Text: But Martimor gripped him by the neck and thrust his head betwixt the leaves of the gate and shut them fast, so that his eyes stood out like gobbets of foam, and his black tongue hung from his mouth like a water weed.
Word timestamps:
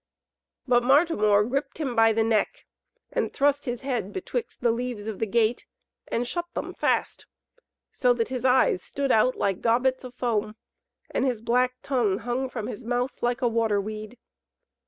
But 0.67 0.81
Martimor 0.81 1.43
gripped 1.43 1.77
him 1.77 1.95
by 1.95 2.11
the 2.11 2.23
neck 2.23 2.65
and 3.11 3.31
thrust 3.31 3.65
his 3.65 3.81
head 3.81 4.11
betwixt 4.11 4.61
the 4.61 4.71
leaves 4.71 5.05
of 5.05 5.19
the 5.19 5.27
gate 5.27 5.67
and 6.07 6.27
shut 6.27 6.51
them 6.55 6.73
fast, 6.73 7.27
so 7.91 8.11
that 8.15 8.29
his 8.29 8.43
eyes 8.43 8.81
stood 8.81 9.11
out 9.11 9.35
like 9.35 9.61
gobbets 9.61 10.03
of 10.03 10.15
foam, 10.15 10.55
and 11.11 11.23
his 11.23 11.39
black 11.39 11.75
tongue 11.83 12.17
hung 12.17 12.49
from 12.49 12.65
his 12.65 12.83
mouth 12.83 13.21
like 13.21 13.43
a 13.43 13.47
water 13.47 13.79
weed. 13.79 14.17